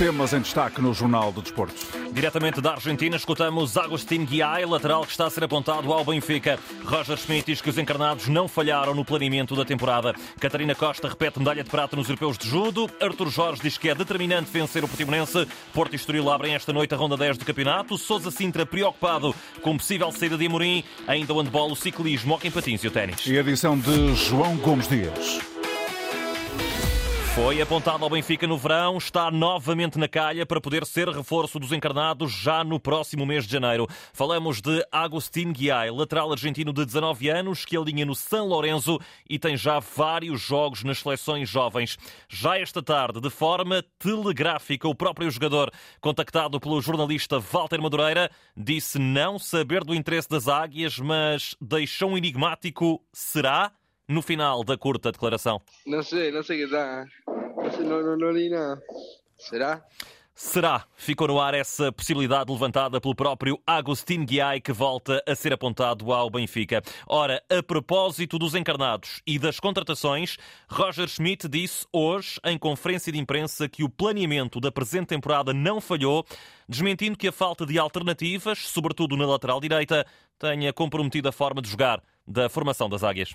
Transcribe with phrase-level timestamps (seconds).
[0.00, 1.74] temas em destaque no Jornal do Desporto.
[2.10, 6.58] Diretamente da Argentina, escutamos Agustín Guiai, lateral que está a ser apontado ao Benfica.
[6.86, 10.14] Roger Schmidt diz que os encarnados não falharam no planeamento da temporada.
[10.40, 12.88] Catarina Costa repete medalha de prata nos europeus de judo.
[12.98, 15.46] Artur Jorge diz que é determinante vencer o Portimonense.
[15.74, 17.98] Porto e Estoril abrem esta noite a ronda 10 do campeonato.
[17.98, 20.82] Sousa Sintra preocupado com possível saída de Amorim.
[21.06, 23.26] Ainda o handball, o ciclismo, o patins e o ténis.
[23.26, 25.59] E a edição de João Gomes Dias.
[27.34, 31.70] Foi apontado ao Benfica no verão, está novamente na calha para poder ser reforço dos
[31.70, 33.86] encarnados já no próximo mês de janeiro.
[34.12, 39.38] Falamos de Agustín Guiai, lateral argentino de 19 anos, que alinha no São Lourenço e
[39.38, 41.96] tem já vários jogos nas seleções jovens.
[42.28, 45.70] Já esta tarde, de forma telegráfica, o próprio jogador,
[46.00, 52.18] contactado pelo jornalista Walter Madureira, disse não saber do interesse das águias, mas deixou um
[52.18, 53.72] enigmático: será?
[54.10, 55.62] no final da curta declaração?
[55.86, 57.06] Não sei, não sei que está.
[57.78, 58.82] Não, não, não, li nada.
[59.38, 59.82] Será?
[60.34, 60.86] Será?
[60.96, 66.12] Ficou no ar essa possibilidade levantada pelo próprio Agustín Guiai, que volta a ser apontado
[66.12, 66.82] ao Benfica.
[67.06, 73.18] Ora, a propósito dos encarnados e das contratações, Roger Schmidt disse hoje, em conferência de
[73.18, 76.24] imprensa, que o planeamento da presente temporada não falhou,
[76.66, 80.06] desmentindo que a falta de alternativas, sobretudo na lateral direita,
[80.38, 83.30] tenha comprometido a forma de jogar da formação das águias.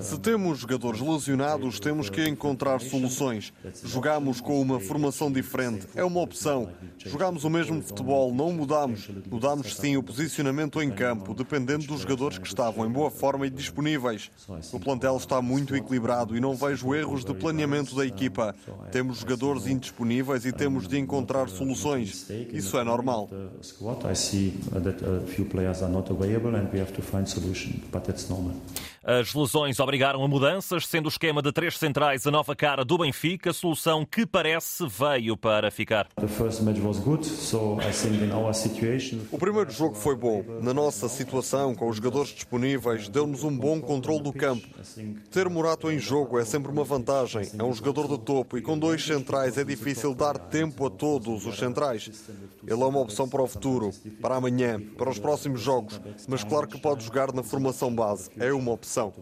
[0.00, 3.52] Se temos jogadores lesionados, temos que encontrar soluções.
[3.84, 6.68] Jogamos com uma formação diferente, é uma opção.
[6.98, 9.08] Jogamos o mesmo futebol, não mudamos.
[9.30, 13.50] Mudamos sim o posicionamento em campo, dependendo dos jogadores que estavam em boa forma e
[13.50, 14.30] disponíveis.
[14.72, 18.54] O plantel está muito equilibrado e não vejo erros de planeamento da equipa.
[18.90, 22.28] Temos jogadores indisponíveis e temos de encontrar soluções.
[22.52, 23.30] Isso é normal.
[24.14, 28.04] See that a few players are not available and we have to find solution, but
[28.04, 28.60] that's normal.
[29.08, 32.98] As lesões obrigaram a mudanças, sendo o esquema de três centrais a nova cara do
[32.98, 36.08] Benfica, solução que parece veio para ficar.
[39.30, 40.44] O primeiro jogo foi bom.
[40.60, 44.66] Na nossa situação, com os jogadores disponíveis, deu-nos um bom controle do campo.
[45.30, 47.48] Ter Murato em jogo é sempre uma vantagem.
[47.56, 51.46] É um jogador de topo e com dois centrais é difícil dar tempo a todos
[51.46, 52.10] os centrais.
[52.66, 56.66] Ele é uma opção para o futuro, para amanhã, para os próximos jogos, mas claro
[56.66, 58.30] que pode jogar na formação base.
[58.36, 59.12] É uma opção opção.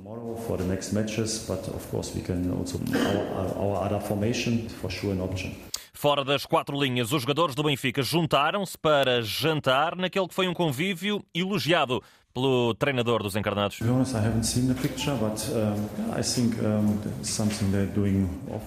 [5.92, 10.54] Fora das quatro linhas, os jogadores do Benfica juntaram-se para jantar naquele que foi um
[10.54, 12.02] convívio elogiado
[12.34, 13.78] pelo treinador dos encarnados.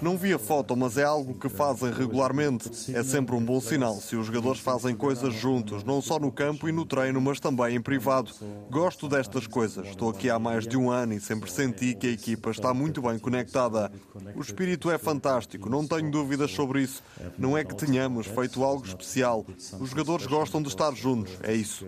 [0.01, 2.69] Não vi a foto, mas é algo que fazem regularmente.
[2.95, 6.69] É sempre um bom sinal se os jogadores fazem coisas juntos, não só no campo
[6.69, 8.31] e no treino, mas também em privado.
[8.71, 9.85] Gosto destas coisas.
[9.87, 13.01] Estou aqui há mais de um ano e sempre senti que a equipa está muito
[13.01, 13.91] bem conectada.
[14.33, 17.03] O espírito é fantástico, não tenho dúvidas sobre isso.
[17.37, 19.45] Não é que tenhamos feito algo especial.
[19.77, 21.85] Os jogadores gostam de estar juntos, é isso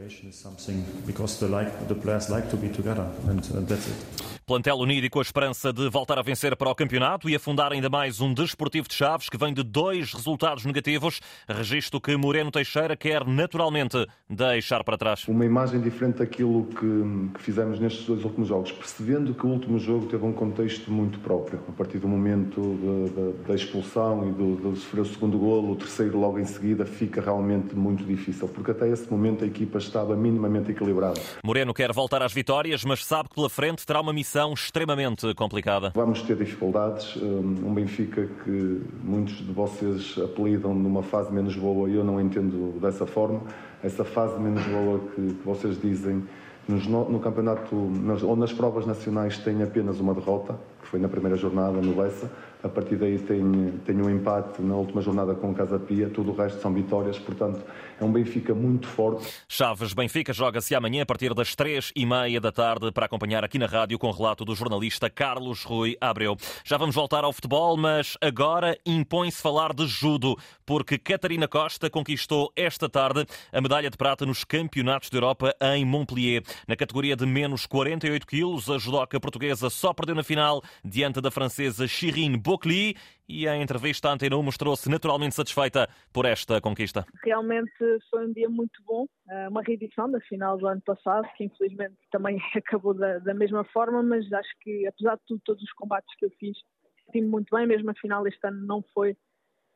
[1.88, 4.30] the players like to be together, and that's it.
[4.50, 7.72] Plantel unido e com a esperança de voltar a vencer para o campeonato e afundar
[7.72, 12.50] ainda mais um desportivo de Chaves que vem de dois resultados negativos, registro que Moreno
[12.50, 15.28] Teixeira quer naturalmente deixar para trás.
[15.28, 19.78] Uma imagem diferente daquilo que, que fizemos nestes dois últimos jogos, percebendo que o último
[19.78, 21.60] jogo teve um contexto muito próprio.
[21.70, 25.74] A partir do momento de, de, da expulsão e do, de sofrer o segundo golo,
[25.74, 29.78] o terceiro logo em seguida, fica realmente muito difícil, porque até esse momento a equipa
[29.78, 31.22] estava minimamente equilibrada.
[31.46, 35.92] Moreno quer voltar às vitórias, mas sabe que pela frente terá uma missão extremamente complicada.
[35.96, 37.16] Vamos ter dificuldades.
[37.18, 43.06] Um Benfica que muitos de vocês apelidam numa fase menos boa, eu não entendo dessa
[43.06, 43.42] forma.
[43.84, 46.24] Essa fase menos boa que, vocês dizem
[46.68, 51.82] no, campeonato ou nas provas nacionais tem apenas uma derrota, que foi na primeira jornada
[51.82, 52.30] no Bessa
[52.62, 56.32] a partir daí tem, tem um empate na última jornada com o Casa Pia, tudo
[56.32, 57.62] o resto são vitórias, portanto
[58.00, 59.26] é um Benfica muito forte.
[59.48, 63.58] Chaves Benfica joga-se amanhã a partir das três e meia da tarde para acompanhar aqui
[63.58, 66.36] na rádio com o relato do jornalista Carlos Rui Abreu.
[66.66, 72.52] Já vamos voltar ao futebol, mas agora impõe-se falar de judo, porque Catarina Costa conquistou
[72.58, 76.44] esta tarde a medalha de prata nos Campeonatos de Europa em Montpellier.
[76.68, 81.32] Na categoria de menos 48 quilos, a judoca portuguesa só perdeu na final diante da
[81.32, 82.96] francesa Shirin Bocli
[83.28, 87.06] e a entrevista à Antena 1 mostrou-se naturalmente satisfeita por esta conquista.
[87.24, 87.72] Realmente
[88.10, 91.96] foi um dia muito bom, eh, uma reedição da final do ano passado, que infelizmente
[92.12, 96.14] também acabou da, da mesma forma, mas acho que apesar de tudo, todos os combates
[96.18, 96.58] que eu fiz,
[97.06, 99.16] senti-me muito bem, mesmo a final este ano não foi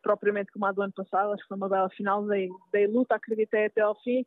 [0.02, 3.16] propriamente como a do ano passado, acho que foi uma bela final, dei, dei luta,
[3.16, 4.26] acreditei até ao fim,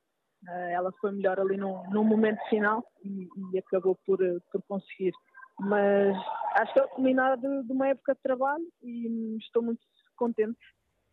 [0.48, 4.18] eh, ela foi melhor ali no, no momento final e, e acabou por,
[4.50, 5.12] por conseguir
[5.58, 6.16] mas
[6.54, 9.80] acho que é o culminar de, de uma época de trabalho e estou muito
[10.16, 10.58] contente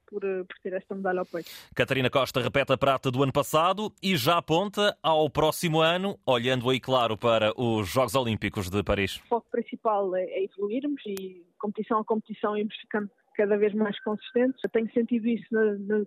[0.06, 1.50] por, eh, por, ter esta medalha ao peito.
[1.76, 6.70] Catarina Costa repete a prata do ano passado e já aponta ao próximo ano, olhando
[6.70, 9.18] aí, claro, para os Jogos Olímpicos de Paris.
[9.26, 14.00] O foco principal é, é evoluirmos e competição a competição irmos ficando cada vez mais
[14.02, 14.62] consistentes.
[14.64, 15.46] Eu tenho sentido isso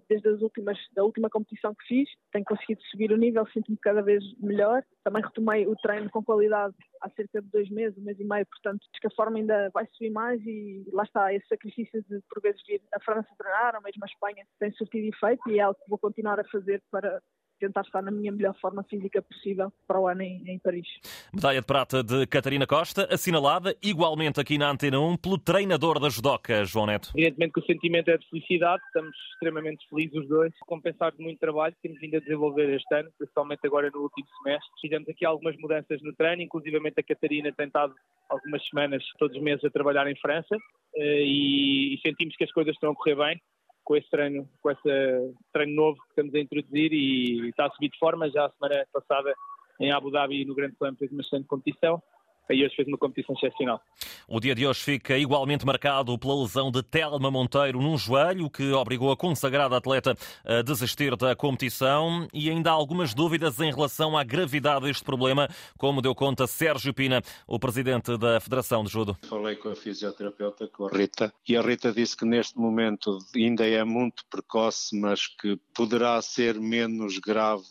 [0.09, 2.09] desde as últimas, da última competição que fiz.
[2.33, 4.83] Tenho conseguido subir o nível, sinto-me cada vez melhor.
[5.05, 8.47] Também retomei o treino com qualidade há cerca de dois meses, um mês e meio,
[8.47, 12.21] portanto, acho que a forma ainda vai subir mais e lá está, esse sacrifício de
[12.29, 15.63] por vezes vir a França treinar, ou mesmo a Espanha, tem surtido efeito e é
[15.63, 17.21] algo que vou continuar a fazer para
[17.59, 20.87] tentar estar na minha melhor forma física possível para o ano em, em, Paris.
[21.33, 26.09] Medalha de prata de Catarina Costa, assinalada igualmente aqui na Antena 1 pelo treinador da
[26.09, 27.11] judoca, João Neto.
[27.15, 31.39] Evidentemente que o sentimento é de felicidade, estamos extremamente felizes os dois, compensar de muito
[31.39, 34.71] trabalho que temos vindo a desenvolver este ano, principalmente agora no último semestre.
[34.81, 37.95] Fizemos aqui algumas mudanças no treino, inclusivamente a Catarina tem estado
[38.29, 40.57] algumas semanas, todos os meses, a trabalhar em França
[40.97, 43.41] eh, e sentimos que as coisas estão a correr bem
[43.87, 47.89] com esse treino, com esse treino novo que estamos a introduzir e está a subir
[47.89, 48.29] de forma.
[48.29, 49.33] Já a semana passada
[49.81, 52.03] em Abu Dhabi no Grande Slam fez uma excelente competição
[52.49, 53.81] Aí hoje fez uma competição excepcional.
[54.29, 58.73] O dia de hoje fica igualmente marcado pela lesão de Telma Monteiro num joelho, que
[58.73, 62.27] obrigou a consagrada atleta a desistir da competição.
[62.33, 66.95] E ainda há algumas dúvidas em relação à gravidade deste problema, como deu conta Sérgio
[66.95, 69.17] Pina, o presidente da Federação de Judo.
[69.29, 73.67] Falei com a fisioterapeuta, com a Rita, e a Rita disse que neste momento ainda
[73.67, 77.65] é muito precoce, mas que poderá ser menos grave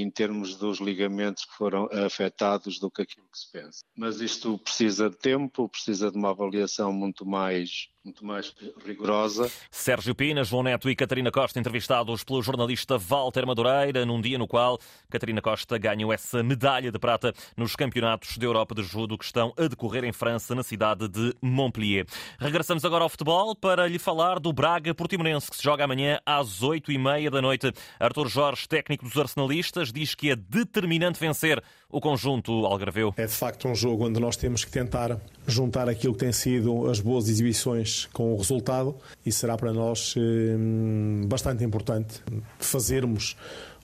[0.00, 3.80] em termos dos ligamentos que foram afetados do que aquilo que se pensa.
[3.96, 8.54] Mas isto precisa de tempo, precisa de uma avaliação muito mais muito mais
[8.84, 9.50] rigorosa.
[9.70, 14.46] Sérgio Pina, João Neto e Catarina Costa entrevistados pelo jornalista Walter Madureira, num dia no
[14.46, 14.78] qual
[15.10, 19.52] Catarina Costa ganhou essa medalha de prata nos campeonatos da Europa de Judo que estão
[19.56, 22.06] a decorrer em França, na cidade de Montpellier.
[22.38, 26.62] Regressamos agora ao futebol para lhe falar do Braga Portimonense, que se joga amanhã às
[26.62, 27.72] oito e meia da noite.
[27.98, 33.14] Artur Jorge, técnico dos arsenalistas, diz que é determinante vencer o conjunto algarveu.
[33.16, 36.86] É de facto um jogo onde nós temos que tentar juntar aquilo que tem sido
[36.88, 38.94] as boas exibições com o resultado
[39.24, 42.22] e será para nós eh, bastante importante
[42.58, 43.36] fazermos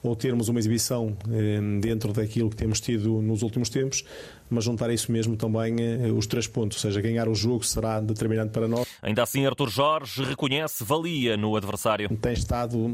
[0.03, 4.05] ou termos uma exibição eh, dentro daquilo que temos tido nos últimos tempos,
[4.50, 8.00] mas juntar isso mesmo também eh, os três pontos, ou seja, ganhar o jogo será
[8.00, 8.87] determinante para nós.
[9.00, 12.11] Ainda assim, Artur Jorge reconhece valia no adversário.
[12.21, 12.87] Tem estado,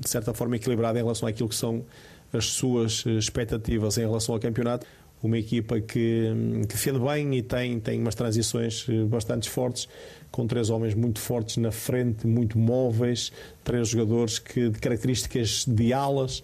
[0.00, 1.84] de certa forma, equilibrado em relação àquilo que são
[2.32, 4.86] as suas expectativas em relação ao campeonato
[5.22, 6.32] uma equipa que,
[6.68, 9.88] que defende bem e tem, tem umas transições eh, bastante fortes,
[10.30, 13.32] com três homens muito fortes na frente, muito móveis,
[13.64, 16.42] três jogadores que, de características de alas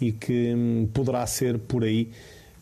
[0.00, 2.10] e que hum, poderá ser por aí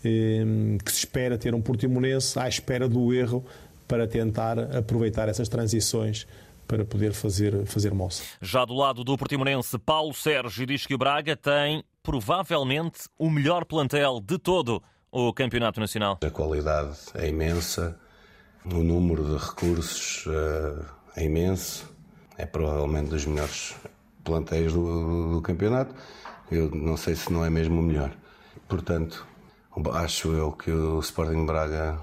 [0.04, 3.44] hum, que se espera ter um Portimonense à espera do erro
[3.86, 6.26] para tentar aproveitar essas transições
[6.68, 8.22] para poder fazer, fazer moça.
[8.42, 13.66] Já do lado do Portimonense, Paulo Sérgio diz que o Braga tem provavelmente o melhor
[13.66, 14.82] plantel de todo
[15.12, 16.18] o Campeonato Nacional?
[16.24, 18.00] A qualidade é imensa,
[18.64, 21.86] o número de recursos uh, é imenso,
[22.38, 23.76] é provavelmente dos melhores
[24.24, 25.94] plantéis do, do, campeonato.
[26.50, 28.10] Eu não sei se não é mesmo o melhor.
[28.66, 29.26] Portanto,
[29.92, 32.00] acho eu que o Sporting Braga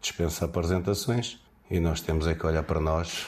[0.00, 3.26] dispensa apresentações e nós temos é que olhar para nós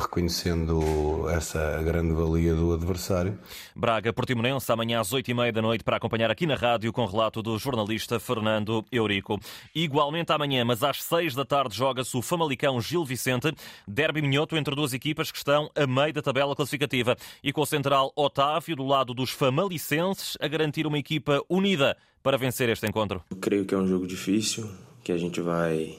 [0.00, 3.38] reconhecendo essa grande valia do adversário.
[3.76, 7.04] Braga Portimonense, amanhã às oito e meia da noite, para acompanhar aqui na rádio com
[7.04, 9.38] relato do jornalista Fernando Eurico.
[9.74, 13.52] Igualmente amanhã, mas às seis da tarde, joga-se o Famalicão Gil Vicente,
[13.86, 17.16] derby minhoto entre duas equipas que estão a meio da tabela classificativa.
[17.42, 22.36] E com o central Otávio, do lado dos famalicenses, a garantir uma equipa unida para
[22.36, 23.22] vencer este encontro.
[23.30, 24.70] Eu creio que é um jogo difícil,
[25.02, 25.98] que a gente vai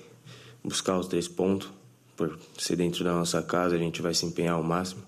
[0.63, 1.72] buscar os três pontos
[2.22, 5.01] por ser dentro da nossa casa, a gente vai se empenhar ao máximo.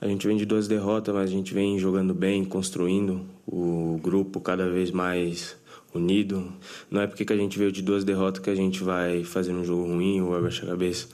[0.00, 4.40] A gente vem de duas derrotas, mas a gente vem jogando bem, construindo o grupo
[4.40, 5.54] cada vez mais
[5.94, 6.50] unido.
[6.90, 9.52] Não é porque que a gente veio de duas derrotas que a gente vai fazer
[9.52, 11.06] um jogo ruim ou abaixar a cabeça.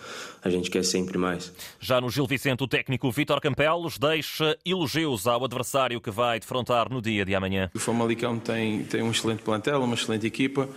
[0.42, 1.52] A gente quer sempre mais.
[1.80, 6.88] Já no Gil Vicente, o técnico Vítor Campelos deixa elogios ao adversário que vai defrontar
[6.88, 7.68] no dia de amanhã.
[7.75, 10.68] O Famalicão tem, tem um excelente plantel, uma excelente equipa,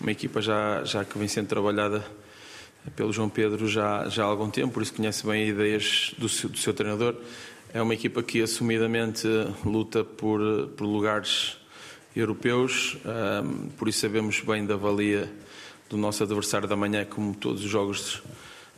[0.00, 2.04] uma equipa já, já que vem sendo trabalhada
[2.96, 6.28] pelo João Pedro já, já há algum tempo, por isso conhece bem as ideias do
[6.28, 7.14] seu, do seu treinador.
[7.72, 9.26] É uma equipa que assumidamente
[9.64, 10.40] luta por,
[10.76, 11.56] por lugares
[12.14, 12.96] europeus,
[13.76, 15.28] por isso sabemos bem da valia
[15.90, 18.22] do nosso adversário da manhã, como todos os jogos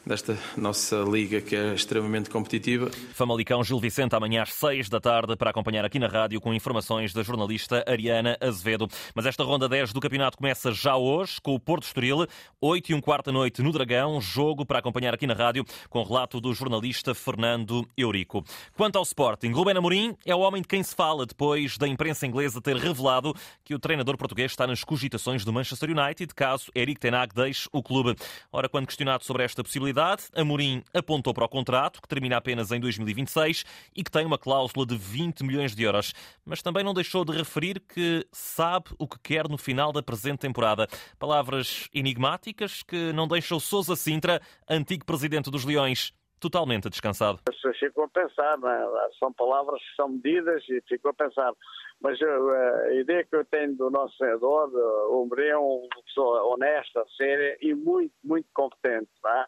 [0.07, 2.89] desta nossa liga que é extremamente competitiva.
[3.13, 7.13] Famalicão Gil Vicente amanhã às 6 da tarde para acompanhar aqui na rádio com informações
[7.13, 8.87] da jornalista Ariana Azevedo.
[9.17, 12.25] Mas esta ronda 10 do campeonato começa já hoje com o Porto Estoril,
[12.61, 16.05] 8 e um quarto da noite no Dragão, jogo para acompanhar aqui na rádio com
[16.05, 18.45] relato do jornalista Fernando Eurico.
[18.77, 22.25] Quanto ao Sporting, Rubén Amorim é o homem de quem se fala depois da imprensa
[22.29, 23.35] inglesa ter revelado
[23.65, 27.83] que o treinador português está nas cogitações do Manchester United, caso Eric Tenag deixe o
[27.83, 28.15] clube.
[28.53, 29.96] Ora, quando questionado sobre esta possibilidade,
[30.35, 34.87] Amorim apontou para o contrato, que termina apenas em 2026 e que tem uma cláusula
[34.87, 36.13] de 20 milhões de euros.
[36.45, 40.41] Mas também não deixou de referir que sabe o que quer no final da presente
[40.41, 40.87] temporada.
[41.19, 47.41] Palavras enigmáticas que não deixam Sousa Sintra, antigo presidente dos Leões, totalmente descansado.
[47.49, 49.19] As pessoas ficam a pensar, é?
[49.19, 51.53] são palavras que são medidas e ficam a pensar.
[52.01, 54.71] Mas a ideia que eu tenho do nosso senador,
[55.11, 59.09] o Amorim é uma pessoa honesta, séria e muito, muito competente.
[59.27, 59.45] É?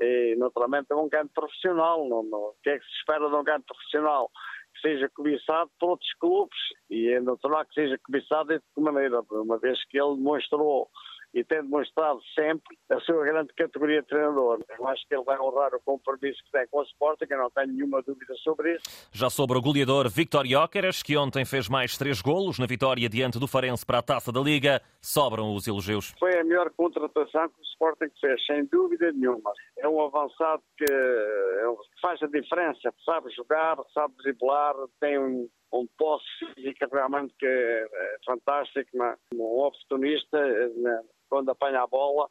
[0.00, 2.08] E, naturalmente, é um grande profissional.
[2.08, 2.38] Não, não.
[2.38, 4.30] O que é que se espera de um grande profissional?
[4.74, 6.58] Que seja cobiçado por outros clubes
[6.90, 10.90] e é natural que seja cobiçado de maneira, uma vez que ele demonstrou
[11.34, 14.60] e tem demonstrado sempre a sua grande categoria de treinador.
[14.78, 17.50] Eu acho que ele vai honrar o compromisso que tem com o Sporting, eu não
[17.50, 19.08] tenho nenhuma dúvida sobre isso.
[19.12, 23.38] Já sobre o goleador Victor Jóqueres, que ontem fez mais três golos na vitória diante
[23.38, 26.14] do Farense para a Taça da Liga, sobram os elogios.
[26.18, 29.52] Foi a melhor contratação que o Sporting fez, sem dúvida nenhuma.
[29.78, 30.86] É um avançado que
[32.00, 36.24] faz a diferença, sabe jogar, sabe driblar, tem um um posse
[36.54, 37.86] física realmente que é
[38.24, 38.90] fantástico,
[39.34, 40.38] um oportunista,
[41.34, 42.30] quando apanha a bola.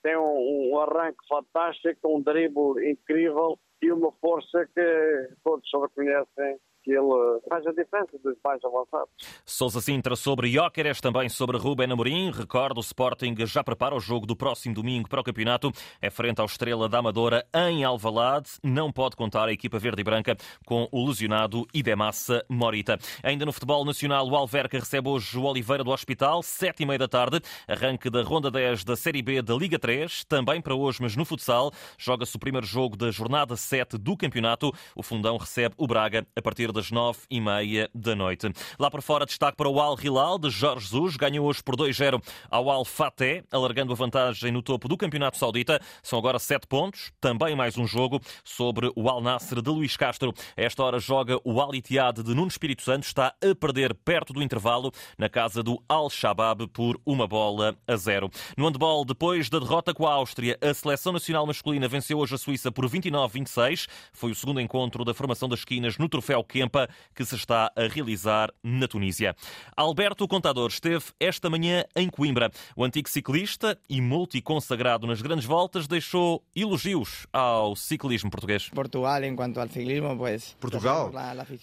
[0.00, 6.92] Tem um, um arranque fantástico, um drible incrível e uma força que todos reconhecem que
[6.92, 9.08] ele faz a diferença dos mais avançados.
[9.44, 12.30] Sousa Sintra sobre Jóqueres, também sobre Ruben Amorim.
[12.30, 15.72] Recordo, o Sporting já prepara o jogo do próximo domingo para o campeonato.
[16.00, 18.50] É frente ao Estrela da Amadora em Alvalade.
[18.62, 20.36] Não pode contar a equipa verde e branca
[20.66, 22.98] com o lesionado Idemassa Morita.
[23.22, 26.98] Ainda no futebol nacional, o Alverca recebe hoje o Oliveira do Hospital, sete e meia
[26.98, 27.40] da tarde.
[27.66, 30.24] Arranque da Ronda 10 da Série B da Liga 3.
[30.24, 34.70] Também para hoje, mas no futsal, joga-se o primeiro jogo da jornada 7 do campeonato.
[34.94, 38.52] O Fundão recebe o Braga a partir das nove e meia da noite.
[38.78, 41.16] Lá por fora, destaque para o Al Hilal de Jorge Jesus.
[41.16, 45.80] Ganhou hoje por 2-0 ao Al Fateh, alargando a vantagem no topo do Campeonato Saudita.
[46.02, 47.12] São agora sete pontos.
[47.20, 50.34] Também mais um jogo sobre o Al Nasser de Luís Castro.
[50.56, 53.04] A esta hora joga o Al Ittihad de Nuno Espírito Santo.
[53.04, 57.96] Está a perder perto do intervalo na casa do Al Shabab por uma bola a
[57.96, 58.30] zero.
[58.56, 62.38] No handball, depois da derrota com a Áustria, a Seleção Nacional Masculina venceu hoje a
[62.38, 63.88] Suíça por 29-26.
[64.12, 67.86] Foi o segundo encontro da formação das esquinas no Troféu Kempa que se está a
[67.86, 69.36] realizar na Tunísia.
[69.76, 72.50] Alberto Contador esteve esta manhã em Coimbra.
[72.74, 78.70] O antigo ciclista e multiconsagrado nas grandes voltas deixou elogios ao ciclismo português.
[78.70, 80.56] Portugal, em quanto ao ciclismo, pois.
[80.58, 81.12] Portugal.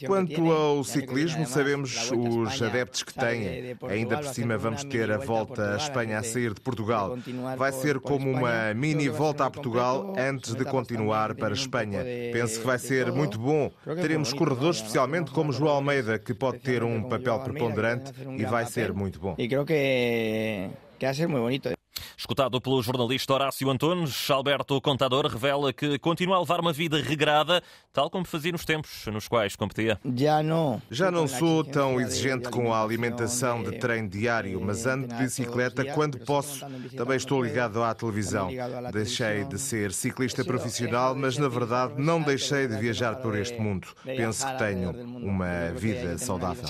[0.06, 3.76] Quanto ao ciclismo, sabemos os adeptos que têm.
[3.90, 7.18] Ainda por cima vamos ter a volta à Espanha a sair de Portugal.
[7.58, 12.04] Vai ser como uma mini volta a Portugal antes de continuar para a Espanha.
[12.32, 13.72] Penso que vai ser muito bom.
[14.00, 18.92] Teremos corredores especialmente como João Almeida, que pode ter um papel preponderante e vai ser
[18.94, 19.36] muito bom.
[19.38, 20.70] E creio que,
[21.00, 21.81] que vai ser muito bonito.
[22.22, 27.64] Escutado pelo jornalista Horácio Antunes, Alberto Contador revela que continua a levar uma vida regrada,
[27.92, 30.00] tal como fazia nos tempos nos quais competia.
[30.16, 30.80] Já não.
[30.92, 35.84] Já não sou tão exigente com a alimentação de treino diário, mas ando de bicicleta
[35.96, 36.64] quando posso.
[36.96, 38.52] Também estou ligado à televisão.
[38.94, 43.88] Deixei de ser ciclista profissional, mas na verdade não deixei de viajar por este mundo.
[44.04, 46.64] Penso que tenho uma vida saudável.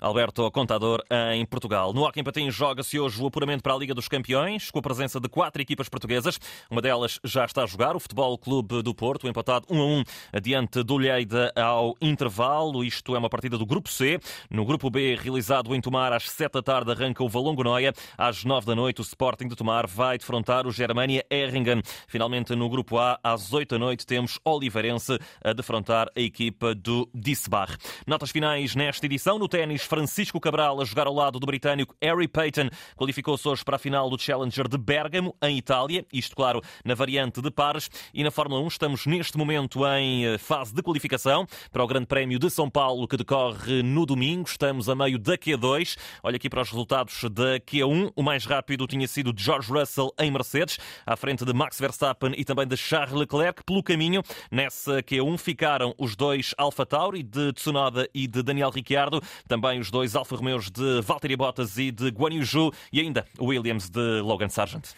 [0.00, 1.92] Alberto Contador em Portugal.
[1.92, 4.82] No Hockey em Patins joga-se hoje o apuramento para a Liga dos Campeões com a
[4.82, 6.38] presença de quatro equipas portuguesas.
[6.70, 10.04] Uma delas já está a jogar, o Futebol Clube do Porto, empatado 1 a 1
[10.32, 12.84] adiante do Lleida ao intervalo.
[12.84, 14.18] Isto é uma partida do Grupo C.
[14.50, 17.92] No Grupo B, realizado em Tomar, às 7 da tarde, arranca o Valongo Noia.
[18.16, 21.82] Às 9 da noite, o Sporting de Tomar vai defrontar o Germania Erringen.
[22.06, 27.08] Finalmente, no Grupo A, às 8 da noite, temos Oliveirense a defrontar a equipa do
[27.14, 27.76] Disbar.
[28.06, 29.38] Notas finais nesta edição.
[29.38, 32.68] No ténis, Francisco Cabral a jogar ao lado do britânico Harry Payton.
[32.96, 34.16] Qualificou-se hoje para a final do
[34.52, 37.90] Challenger de Bergamo, em Itália, isto, claro, na variante de pares.
[38.12, 42.06] E na Fórmula 1 estamos neste momento em eh, fase de qualificação para o Grande
[42.06, 44.46] Prémio de São Paulo, que decorre no domingo.
[44.46, 45.96] Estamos a meio da Q2.
[46.22, 48.12] Olha aqui para os resultados da Q1.
[48.14, 52.44] O mais rápido tinha sido George Russell em Mercedes, à frente de Max Verstappen e
[52.44, 53.64] também de Charles Leclerc.
[53.64, 59.22] Pelo caminho, nessa Q1 ficaram os dois Alfa Tauri, de Tsunoda e de Daniel Ricciardo,
[59.48, 63.24] também os dois Alfa Romeos de Valtteri Bottas e de Guan Yu Zhou e ainda
[63.38, 64.88] o Williams de Logan Sargent.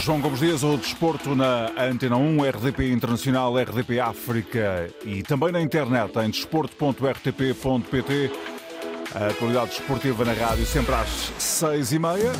[0.00, 5.60] João Gomes Dias, o desporto na Antena 1, RDP Internacional, RDP África e também na
[5.60, 8.30] internet em desporto.rtp.pt.
[9.14, 12.32] A atualidade desportiva na rádio sempre às seis e meia.